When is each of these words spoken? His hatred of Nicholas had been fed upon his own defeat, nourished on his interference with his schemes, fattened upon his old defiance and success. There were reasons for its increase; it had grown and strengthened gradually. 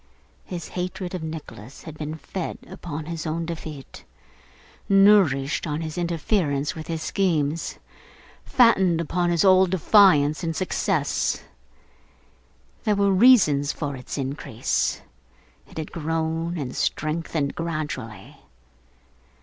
His 0.45 0.69
hatred 0.69 1.13
of 1.13 1.21
Nicholas 1.21 1.83
had 1.83 1.95
been 1.95 2.15
fed 2.15 2.57
upon 2.67 3.05
his 3.05 3.27
own 3.27 3.45
defeat, 3.45 4.03
nourished 4.89 5.67
on 5.67 5.81
his 5.81 5.95
interference 5.95 6.73
with 6.73 6.87
his 6.87 7.03
schemes, 7.03 7.77
fattened 8.43 8.99
upon 8.99 9.29
his 9.29 9.45
old 9.45 9.69
defiance 9.69 10.43
and 10.43 10.55
success. 10.55 11.43
There 12.83 12.95
were 12.95 13.11
reasons 13.13 13.71
for 13.73 13.95
its 13.95 14.17
increase; 14.17 15.01
it 15.69 15.77
had 15.77 15.91
grown 15.91 16.57
and 16.57 16.75
strengthened 16.75 17.53
gradually. 17.53 18.37